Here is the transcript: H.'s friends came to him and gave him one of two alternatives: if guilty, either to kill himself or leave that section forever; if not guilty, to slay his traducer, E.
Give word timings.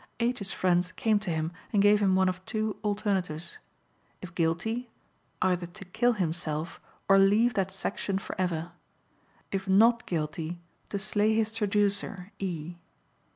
H.'s 0.19 0.51
friends 0.51 0.91
came 0.93 1.19
to 1.19 1.29
him 1.29 1.51
and 1.71 1.79
gave 1.79 1.99
him 1.99 2.15
one 2.15 2.27
of 2.27 2.43
two 2.45 2.75
alternatives: 2.83 3.59
if 4.19 4.33
guilty, 4.33 4.89
either 5.43 5.67
to 5.67 5.85
kill 5.85 6.13
himself 6.13 6.81
or 7.07 7.19
leave 7.19 7.53
that 7.53 7.69
section 7.69 8.17
forever; 8.17 8.71
if 9.51 9.67
not 9.67 10.07
guilty, 10.07 10.59
to 10.89 10.97
slay 10.97 11.35
his 11.35 11.51
traducer, 11.53 12.31
E. 12.39 12.77